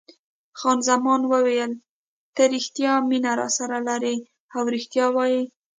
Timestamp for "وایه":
5.15-5.43